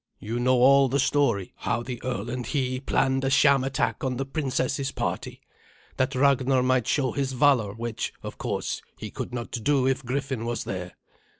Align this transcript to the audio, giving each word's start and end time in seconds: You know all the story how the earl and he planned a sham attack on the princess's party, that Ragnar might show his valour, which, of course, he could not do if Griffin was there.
You 0.17 0.39
know 0.39 0.55
all 0.57 0.89
the 0.89 0.97
story 0.99 1.53
how 1.57 1.83
the 1.83 2.01
earl 2.03 2.27
and 2.31 2.43
he 2.47 2.79
planned 2.79 3.23
a 3.23 3.29
sham 3.29 3.63
attack 3.63 4.03
on 4.03 4.17
the 4.17 4.25
princess's 4.25 4.91
party, 4.91 5.41
that 5.97 6.15
Ragnar 6.15 6.63
might 6.63 6.87
show 6.87 7.11
his 7.11 7.33
valour, 7.33 7.73
which, 7.75 8.11
of 8.23 8.39
course, 8.39 8.81
he 8.97 9.11
could 9.11 9.31
not 9.31 9.51
do 9.51 9.85
if 9.87 10.03
Griffin 10.03 10.43
was 10.43 10.63
there. 10.63 10.93